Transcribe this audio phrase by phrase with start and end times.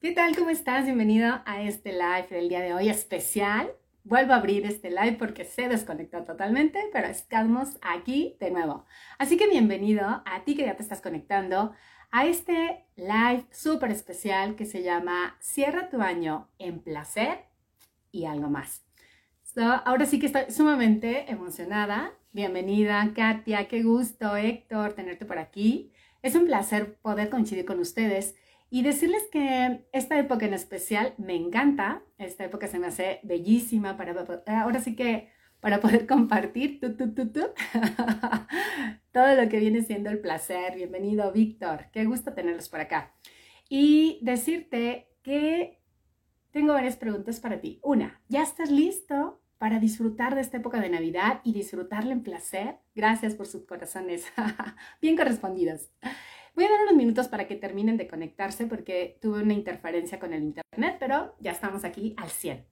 [0.00, 0.36] ¿Qué tal?
[0.36, 0.84] ¿Cómo estás?
[0.84, 3.72] Bienvenido a este live del día de hoy especial.
[4.04, 8.84] Vuelvo a abrir este live porque se desconectó totalmente, pero estamos aquí de nuevo.
[9.18, 11.72] Así que bienvenido a ti que ya te estás conectando
[12.12, 17.46] a este live súper especial que se llama Cierra tu año en placer
[18.12, 18.84] y algo más.
[19.84, 22.12] ahora sí que estoy sumamente emocionada.
[22.30, 25.92] Bienvenida, Katia, qué gusto, Héctor, tenerte por aquí.
[26.22, 28.36] Es un placer poder coincidir con ustedes
[28.70, 33.96] y decirles que esta época en especial me encanta, esta época se me hace bellísima
[33.96, 34.26] para,
[34.62, 36.80] ahora sí que para poder compartir
[39.12, 40.76] todo lo que viene siendo el placer.
[40.76, 43.14] Bienvenido, Víctor, qué gusto tenerlos por acá.
[43.68, 45.80] Y decirte que
[46.50, 47.80] tengo varias preguntas para ti.
[47.82, 52.76] Una, ¿ya estás listo para disfrutar de esta época de Navidad y disfrutarla en placer?
[52.94, 54.26] Gracias por sus corazones,
[55.00, 55.90] bien correspondidos.
[56.58, 60.32] Voy a dar unos minutos para que terminen de conectarse porque tuve una interferencia con
[60.32, 62.66] el internet, pero ya estamos aquí al 100.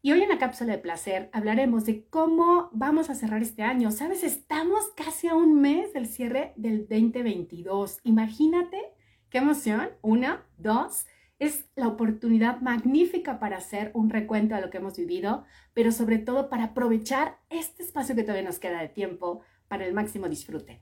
[0.00, 3.90] Y hoy en la cápsula de placer hablaremos de cómo vamos a cerrar este año.
[3.90, 7.98] Sabes, estamos casi a un mes del cierre del 2022.
[8.04, 8.94] Imagínate
[9.28, 9.90] qué emoción.
[10.00, 11.04] Una, dos,
[11.38, 15.44] es la oportunidad magnífica para hacer un recuento de lo que hemos vivido,
[15.74, 19.92] pero sobre todo para aprovechar este espacio que todavía nos queda de tiempo para el
[19.92, 20.80] máximo disfrute.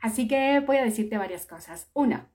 [0.00, 1.90] Así que voy a decirte varias cosas.
[1.92, 2.30] Una,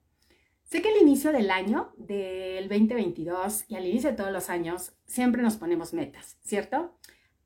[0.63, 4.94] sé que al inicio del año, del 2022 y al inicio de todos los años,
[5.05, 6.95] siempre nos ponemos metas, ¿cierto?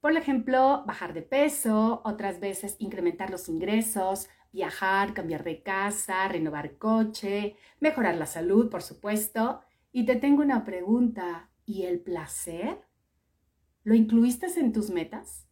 [0.02, 6.78] Por ejemplo, bajar de peso, otras veces incrementar los ingresos, viajar, cambiar de casa, renovar
[6.78, 9.62] coche, mejorar la salud, por supuesto.
[9.92, 12.82] Y te tengo una pregunta, ¿y el placer?
[13.84, 15.48] ¿Lo incluiste en tus metas?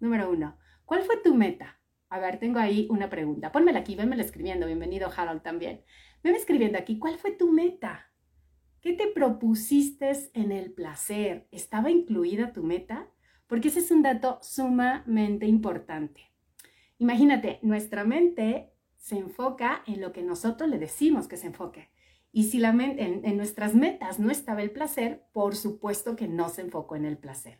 [0.00, 1.78] Número uno, ¿cuál fue tu meta?
[2.12, 3.52] A ver, tengo ahí una pregunta.
[3.52, 4.66] Pónmela aquí, venmela escribiendo.
[4.66, 5.80] Bienvenido, Harold, también.
[6.22, 6.98] Venme escribiendo aquí.
[6.98, 8.12] ¿Cuál fue tu meta?
[8.82, 11.48] ¿Qué te propusiste en el placer?
[11.50, 13.08] ¿Estaba incluida tu meta?
[13.46, 16.30] Porque ese es un dato sumamente importante.
[16.98, 21.88] Imagínate, nuestra mente se enfoca en lo que nosotros le decimos que se enfoque.
[22.30, 26.28] Y si la mente, en, en nuestras metas no estaba el placer, por supuesto que
[26.28, 27.58] no se enfocó en el placer.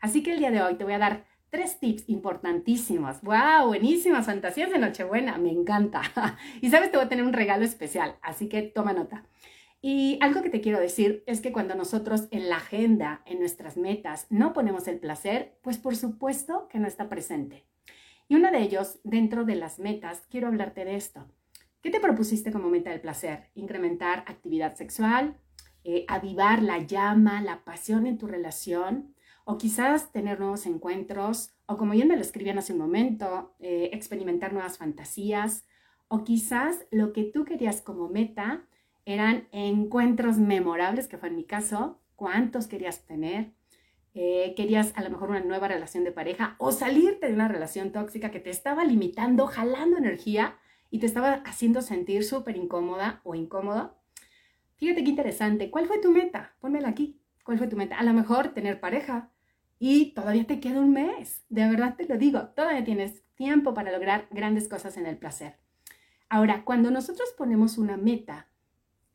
[0.00, 3.22] Así que el día de hoy te voy a dar Tres tips importantísimos.
[3.22, 3.68] ¡Wow!
[3.68, 5.38] Buenísimas fantasías de Nochebuena.
[5.38, 6.02] Me encanta.
[6.60, 9.24] y sabes, te voy a tener un regalo especial, así que toma nota.
[9.80, 13.78] Y algo que te quiero decir es que cuando nosotros en la agenda, en nuestras
[13.78, 17.64] metas, no ponemos el placer, pues por supuesto que no está presente.
[18.28, 21.24] Y uno de ellos, dentro de las metas, quiero hablarte de esto.
[21.80, 23.48] ¿Qué te propusiste como meta del placer?
[23.54, 25.38] Incrementar actividad sexual,
[25.84, 29.15] eh, avivar la llama, la pasión en tu relación,
[29.48, 33.90] o quizás tener nuevos encuentros, o como ya me lo escribían hace un momento, eh,
[33.92, 35.64] experimentar nuevas fantasías,
[36.08, 38.66] o quizás lo que tú querías como meta
[39.04, 43.52] eran encuentros memorables, que fue en mi caso, cuántos querías tener,
[44.14, 47.92] eh, querías a lo mejor una nueva relación de pareja o salirte de una relación
[47.92, 50.58] tóxica que te estaba limitando, jalando energía
[50.90, 53.96] y te estaba haciendo sentir súper incómoda o incómodo.
[54.74, 55.70] Fíjate qué interesante.
[55.70, 56.56] ¿Cuál fue tu meta?
[56.60, 57.20] Pónmela aquí.
[57.44, 57.96] ¿Cuál fue tu meta?
[57.96, 59.30] A lo mejor tener pareja,
[59.78, 63.92] y todavía te queda un mes, de verdad te lo digo, todavía tienes tiempo para
[63.92, 65.56] lograr grandes cosas en el placer.
[66.28, 68.48] Ahora, cuando nosotros ponemos una meta,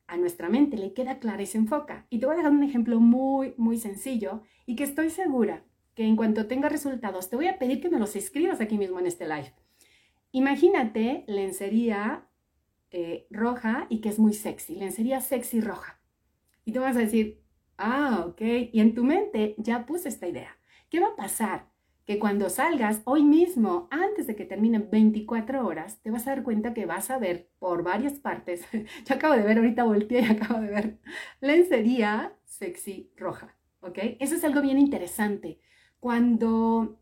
[0.06, 2.06] a nuestra mente le queda clara y se enfoca.
[2.10, 5.64] Y te voy a dar un ejemplo muy, muy sencillo y que estoy segura
[5.94, 8.98] que en cuanto tenga resultados, te voy a pedir que me los escribas aquí mismo
[8.98, 9.54] en este live.
[10.30, 12.26] Imagínate lencería
[12.90, 16.00] eh, roja y que es muy sexy, lencería sexy roja.
[16.64, 17.41] Y tú vas a decir,
[17.84, 18.40] Ah, ok.
[18.72, 20.56] Y en tu mente ya puse esta idea.
[20.88, 21.68] ¿Qué va a pasar?
[22.06, 26.44] Que cuando salgas hoy mismo, antes de que terminen 24 horas, te vas a dar
[26.44, 28.64] cuenta que vas a ver por varias partes.
[29.06, 30.98] Yo acabo de ver, ahorita volteé y acabo de ver
[31.40, 33.56] lencería sexy roja.
[33.80, 33.98] ¿Ok?
[34.20, 35.60] Eso es algo bien interesante.
[35.98, 37.00] Cuando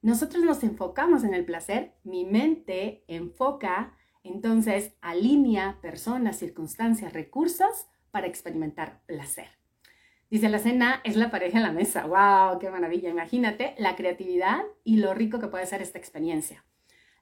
[0.00, 8.26] nosotros nos enfocamos en el placer, mi mente enfoca, entonces alinea personas, circunstancias, recursos para
[8.26, 9.63] experimentar placer.
[10.34, 12.06] Dice, la cena es la pareja en la mesa.
[12.06, 12.58] ¡Wow!
[12.58, 13.08] ¡Qué maravilla!
[13.08, 16.64] Imagínate la creatividad y lo rico que puede ser esta experiencia.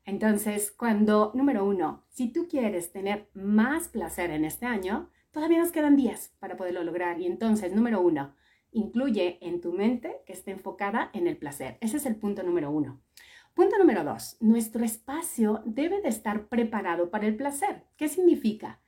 [0.06, 5.72] Entonces, cuando, número uno, si tú quieres tener más placer en este año, todavía nos
[5.72, 7.20] quedan días para poderlo lograr.
[7.20, 8.34] Y entonces, número uno,
[8.70, 11.76] incluye en tu mente que esté enfocada en el placer.
[11.82, 13.02] Ese es el punto número uno.
[13.52, 17.84] Punto número dos, nuestro espacio debe de estar preparado para el placer.
[17.98, 18.80] ¿Qué significa?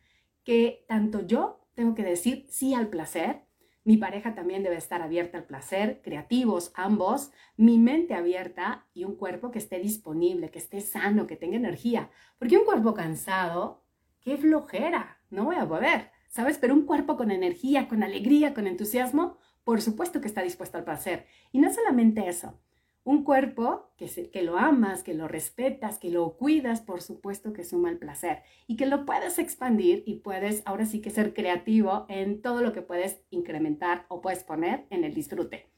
[0.44, 3.44] Que tanto yo tengo que decir sí al placer,
[3.85, 9.17] mi pareja también debe estar abierta al placer, creativos ambos, mi mente abierta y un
[9.17, 12.11] cuerpo que esté disponible, que esté sano, que tenga energía.
[12.39, 13.83] Porque un cuerpo cansado,
[14.21, 16.15] qué flojera, no voy a poder.
[16.35, 16.59] ¿sabes?
[16.59, 20.83] Pero un cuerpo con energía, con alegría, con entusiasmo, por supuesto que está dispuesto al
[20.83, 21.27] placer.
[21.53, 22.59] Y no solamente eso,
[23.05, 27.65] un cuerpo que, que lo amas, que lo respetas, que lo cuidas, por supuesto que
[27.65, 32.06] suma el placer y que lo puedes expandir y puedes ahora sí que ser creativo
[32.09, 35.69] en todo lo que puedes incrementar o puedes poner en el disfrute.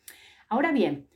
[0.49, 1.09] Ahora bien,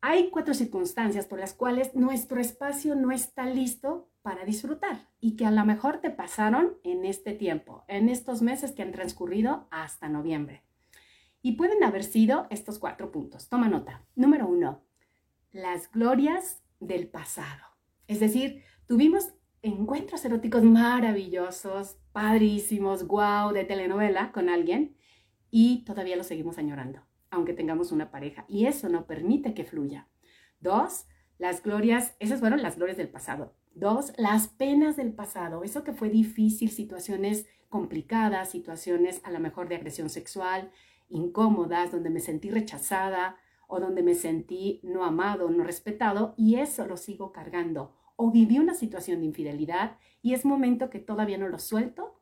[0.00, 5.46] hay cuatro circunstancias por las cuales nuestro espacio no está listo para disfrutar y que
[5.46, 10.08] a lo mejor te pasaron en este tiempo, en estos meses que han transcurrido hasta
[10.08, 10.62] noviembre.
[11.40, 13.48] Y pueden haber sido estos cuatro puntos.
[13.48, 14.04] Toma nota.
[14.14, 14.82] Número uno,
[15.54, 17.62] las glorias del pasado.
[18.08, 24.96] Es decir, tuvimos encuentros eróticos maravillosos, padrísimos, wow, de telenovela con alguien
[25.52, 28.44] y todavía lo seguimos añorando, aunque tengamos una pareja.
[28.48, 30.08] Y eso no permite que fluya.
[30.58, 31.06] Dos,
[31.38, 33.54] las glorias, esas fueron las glorias del pasado.
[33.76, 39.68] Dos, las penas del pasado, eso que fue difícil, situaciones complicadas, situaciones a lo mejor
[39.68, 40.72] de agresión sexual,
[41.08, 43.36] incómodas, donde me sentí rechazada,
[43.66, 47.94] o donde me sentí no amado, no respetado y eso lo sigo cargando.
[48.16, 52.20] O viví una situación de infidelidad y es momento que todavía no lo suelto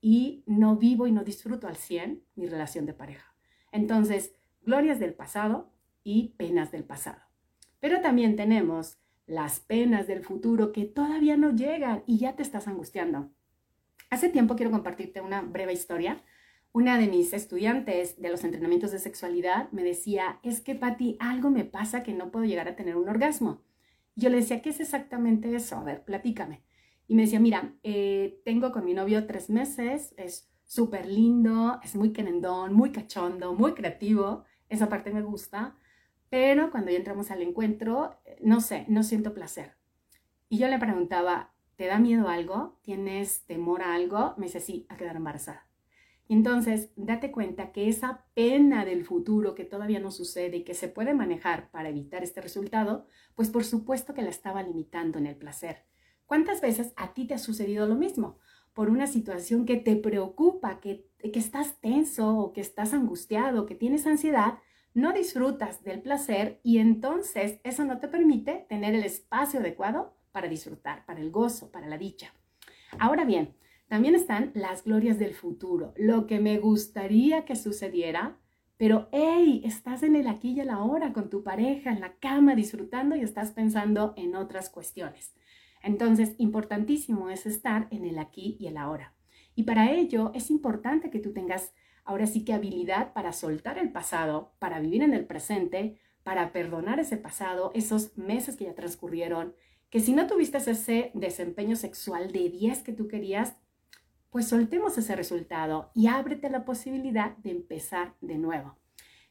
[0.00, 3.34] y no vivo y no disfruto al 100 mi relación de pareja.
[3.72, 5.70] Entonces, glorias del pasado
[6.02, 7.22] y penas del pasado.
[7.80, 12.68] Pero también tenemos las penas del futuro que todavía no llegan y ya te estás
[12.68, 13.30] angustiando.
[14.10, 16.22] Hace tiempo quiero compartirte una breve historia
[16.74, 21.48] una de mis estudiantes de los entrenamientos de sexualidad me decía, es que Patti, algo
[21.48, 23.62] me pasa que no puedo llegar a tener un orgasmo.
[24.16, 25.76] Yo le decía, ¿qué es exactamente eso?
[25.76, 26.64] A ver, platícame.
[27.06, 31.94] Y me decía, mira, eh, tengo con mi novio tres meses, es súper lindo, es
[31.94, 35.76] muy querendón, muy cachondo, muy creativo, esa parte me gusta,
[36.28, 39.76] pero cuando ya entramos al encuentro, no sé, no siento placer.
[40.48, 42.80] Y yo le preguntaba, ¿te da miedo algo?
[42.82, 44.34] ¿Tienes temor a algo?
[44.38, 45.68] Me dice, sí, a quedar embarazada.
[46.28, 50.88] Entonces, date cuenta que esa pena del futuro que todavía no sucede y que se
[50.88, 55.36] puede manejar para evitar este resultado, pues por supuesto que la estaba limitando en el
[55.36, 55.84] placer.
[56.26, 58.38] ¿Cuántas veces a ti te ha sucedido lo mismo?
[58.72, 63.74] Por una situación que te preocupa, que, que estás tenso o que estás angustiado, que
[63.74, 64.58] tienes ansiedad,
[64.94, 70.48] no disfrutas del placer y entonces eso no te permite tener el espacio adecuado para
[70.48, 72.32] disfrutar, para el gozo, para la dicha.
[72.98, 73.54] Ahora bien,
[73.94, 78.36] también están las glorias del futuro, lo que me gustaría que sucediera,
[78.76, 82.56] pero hey, estás en el aquí y el ahora con tu pareja, en la cama,
[82.56, 85.32] disfrutando y estás pensando en otras cuestiones.
[85.80, 89.14] Entonces, importantísimo es estar en el aquí y el ahora.
[89.54, 91.72] Y para ello es importante que tú tengas
[92.04, 96.98] ahora sí que habilidad para soltar el pasado, para vivir en el presente, para perdonar
[96.98, 99.54] ese pasado, esos meses que ya transcurrieron,
[99.88, 103.54] que si no tuviste ese desempeño sexual de 10 que tú querías,
[104.34, 108.76] pues soltemos ese resultado y ábrete la posibilidad de empezar de nuevo.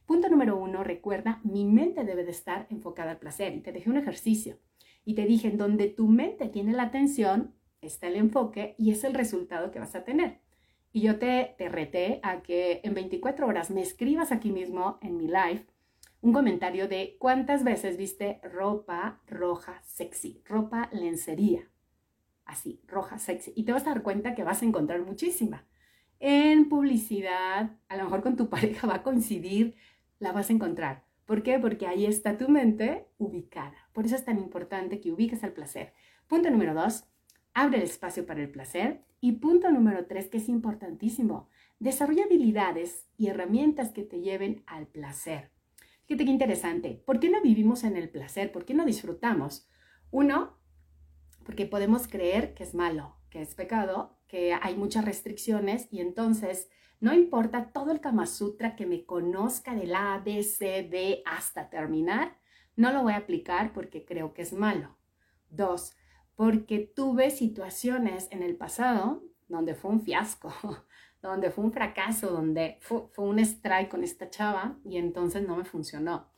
[0.05, 3.89] Punto número uno, recuerda, mi mente debe de estar enfocada al placer y te dejé
[3.89, 4.59] un ejercicio
[5.03, 9.03] y te dije, en donde tu mente tiene la atención, está el enfoque y es
[9.03, 10.39] el resultado que vas a tener.
[10.93, 15.17] Y yo te, te reté a que en 24 horas me escribas aquí mismo en
[15.17, 15.65] mi live
[16.21, 21.72] un comentario de cuántas veces viste ropa roja sexy, ropa lencería
[22.45, 23.53] así, roja, sexy.
[23.55, 25.65] Y te vas a dar cuenta que vas a encontrar muchísima.
[26.19, 29.75] En publicidad, a lo mejor con tu pareja va a coincidir,
[30.19, 31.05] la vas a encontrar.
[31.25, 31.59] ¿Por qué?
[31.59, 33.75] Porque ahí está tu mente ubicada.
[33.93, 35.93] Por eso es tan importante que ubiques el placer.
[36.27, 37.05] Punto número dos,
[37.53, 39.03] abre el espacio para el placer.
[39.21, 41.47] Y punto número tres, que es importantísimo,
[41.79, 45.51] desarrolla habilidades y herramientas que te lleven al placer.
[46.05, 47.01] Fíjate qué interesante.
[47.05, 48.51] ¿Por qué no vivimos en el placer?
[48.51, 49.69] ¿Por qué no disfrutamos?
[50.11, 50.57] Uno,
[51.45, 56.69] porque podemos creer que es malo, que es pecado, que hay muchas restricciones y entonces
[56.99, 61.69] no importa todo el Kama Sutra que me conozca del A, B, C, D hasta
[61.69, 62.37] terminar,
[62.75, 64.97] no lo voy a aplicar porque creo que es malo.
[65.49, 65.95] Dos,
[66.35, 70.53] porque tuve situaciones en el pasado donde fue un fiasco,
[71.21, 75.57] donde fue un fracaso, donde fue, fue un strike con esta chava y entonces no
[75.57, 76.31] me funcionó.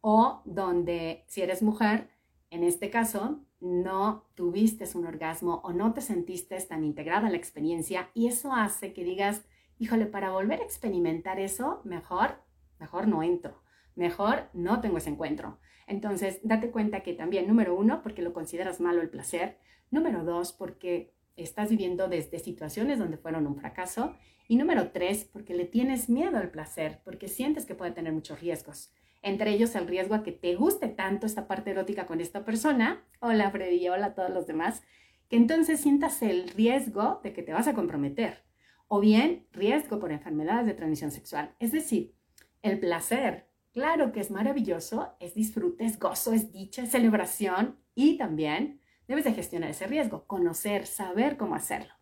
[0.00, 2.11] O donde si eres mujer,
[2.52, 7.38] en este caso, no tuviste un orgasmo o no te sentiste tan integrada en la
[7.38, 9.42] experiencia y eso hace que digas,
[9.78, 12.42] híjole, para volver a experimentar eso, mejor,
[12.78, 13.62] mejor no entro,
[13.94, 15.60] mejor no tengo ese encuentro.
[15.86, 19.56] Entonces, date cuenta que también, número uno, porque lo consideras malo el placer,
[19.90, 24.14] número dos, porque estás viviendo desde situaciones donde fueron un fracaso
[24.46, 28.42] y número tres, porque le tienes miedo al placer, porque sientes que puede tener muchos
[28.42, 28.92] riesgos
[29.22, 33.04] entre ellos el riesgo a que te guste tanto esta parte erótica con esta persona,
[33.20, 34.82] hola Freddy, hola a todos los demás,
[35.28, 38.44] que entonces sientas el riesgo de que te vas a comprometer
[38.88, 41.54] o bien riesgo por enfermedades de transmisión sexual.
[41.58, 42.14] Es decir,
[42.60, 48.18] el placer, claro que es maravilloso, es disfrute, es gozo, es dicha, es celebración y
[48.18, 51.94] también debes de gestionar ese riesgo, conocer, saber cómo hacerlo.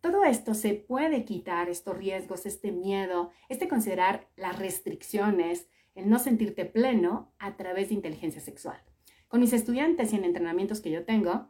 [0.00, 6.20] Todo esto se puede quitar, estos riesgos, este miedo, este considerar las restricciones, el no
[6.20, 8.80] sentirte pleno a través de inteligencia sexual.
[9.26, 11.48] Con mis estudiantes y en entrenamientos que yo tengo,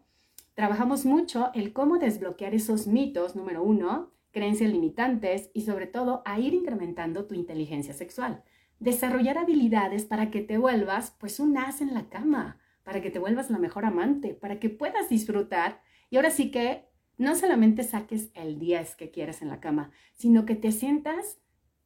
[0.54, 6.40] trabajamos mucho el cómo desbloquear esos mitos, número uno, creencias limitantes y sobre todo a
[6.40, 8.42] ir incrementando tu inteligencia sexual.
[8.78, 13.18] Desarrollar habilidades para que te vuelvas pues un as en la cama, para que te
[13.18, 16.88] vuelvas la mejor amante, para que puedas disfrutar y ahora sí que
[17.18, 21.38] no solamente saques el 10 que quieres en la cama, sino que te sientas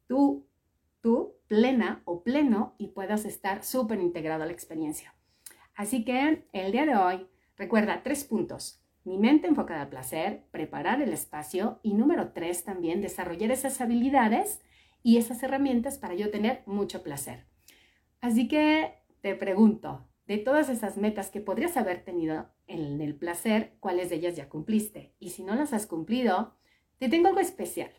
[0.07, 0.47] tú,
[1.01, 5.13] tú plena o pleno y puedas estar súper integrado a la experiencia.
[5.75, 7.27] Así que el día de hoy,
[7.57, 8.81] recuerda tres puntos.
[9.03, 14.61] Mi mente enfocada al placer, preparar el espacio y número tres también, desarrollar esas habilidades
[15.01, 17.47] y esas herramientas para yo tener mucho placer.
[18.19, 23.75] Así que te pregunto, de todas esas metas que podrías haber tenido en el placer,
[23.79, 25.13] ¿cuáles de ellas ya cumpliste?
[25.19, 26.55] Y si no las has cumplido,
[26.99, 27.91] te tengo algo especial.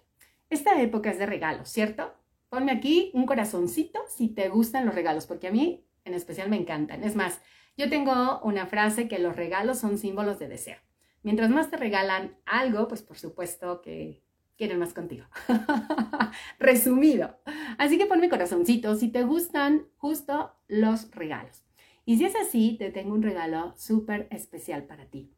[0.48, 2.14] Esta época es de regalos, ¿cierto?
[2.52, 6.58] Ponme aquí un corazoncito si te gustan los regalos, porque a mí en especial me
[6.58, 7.02] encantan.
[7.02, 7.40] Es más,
[7.78, 10.76] yo tengo una frase que los regalos son símbolos de deseo.
[11.22, 14.22] Mientras más te regalan algo, pues por supuesto que
[14.58, 15.24] quieren más contigo.
[16.58, 17.38] Resumido.
[17.78, 21.64] Así que ponme corazoncito si te gustan justo los regalos.
[22.04, 25.32] Y si es así, te tengo un regalo súper especial para ti.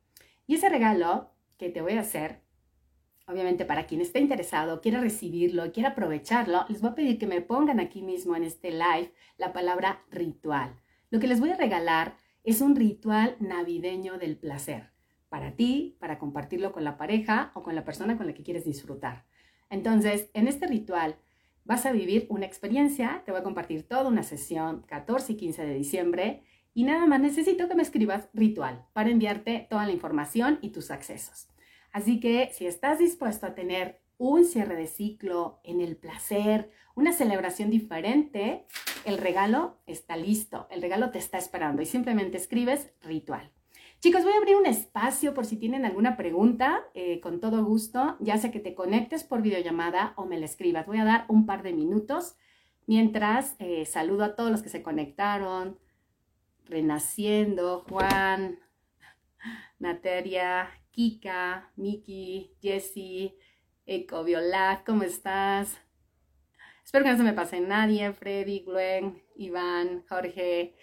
[0.49, 2.44] Y ese regalo que te voy a hacer,
[3.27, 7.41] obviamente para quien esté interesado, quiera recibirlo, quiera aprovecharlo, les voy a pedir que me
[7.41, 10.81] pongan aquí mismo en este live la palabra ritual.
[11.11, 14.93] Lo que les voy a regalar es un ritual navideño del placer
[15.29, 18.65] para ti, para compartirlo con la pareja o con la persona con la que quieres
[18.65, 19.25] disfrutar.
[19.69, 21.17] Entonces, en este ritual
[21.65, 25.67] vas a vivir una experiencia, te voy a compartir toda una sesión 14 y 15
[25.67, 30.59] de diciembre y nada más necesito que me escribas ritual para enviarte toda la información
[30.61, 31.49] y tus accesos.
[31.95, 37.13] Así que si estás dispuesto a tener un cierre de ciclo en el placer, una
[37.13, 38.67] celebración diferente,
[39.05, 43.53] el regalo está listo, el regalo te está esperando y simplemente escribes ritual.
[44.01, 48.17] Chicos, voy a abrir un espacio por si tienen alguna pregunta, eh, con todo gusto,
[48.19, 50.87] ya sea que te conectes por videollamada o me la escribas.
[50.87, 52.35] Voy a dar un par de minutos
[52.89, 55.79] mientras eh, saludo a todos los que se conectaron,
[56.67, 58.59] Renaciendo, Juan,
[59.79, 63.37] Nateria, Kika, Miki, Jessie,
[63.85, 65.77] Eco, Viola, ¿cómo estás?
[66.85, 70.77] Espero que no se me pase nadie, Freddy, Gwen, Iván, Jorge.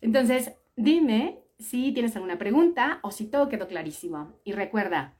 [0.00, 4.40] Entonces, dime si tienes alguna pregunta o si todo quedó clarísimo.
[4.44, 5.18] Y recuerda,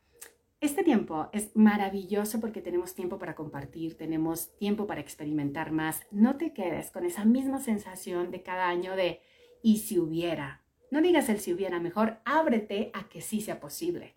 [0.59, 6.01] este tiempo es maravilloso porque tenemos tiempo para compartir, tenemos tiempo para experimentar más.
[6.11, 9.21] No te quedes con esa misma sensación de cada año de
[9.63, 10.64] y si hubiera.
[10.95, 14.15] No digas el si hubiera, mejor ábrete a que sí sea posible.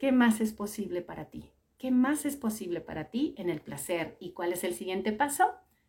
[0.00, 1.52] ¿Qué más es posible para ti?
[1.78, 4.16] ¿Qué más es posible para ti en el placer?
[4.18, 5.44] ¿Y cuál es el siguiente paso?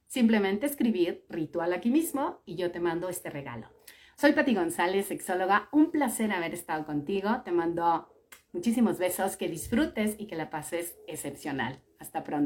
[0.06, 3.72] Simplemente escribir ritual aquí mismo y yo te mando este regalo.
[4.16, 5.68] Soy Pati González, sexóloga.
[5.72, 7.42] Un placer haber estado contigo.
[7.44, 8.08] Te mando
[8.54, 11.82] muchísimos besos, que disfrutes y que la pases excepcional.
[11.98, 12.46] Hasta pronto.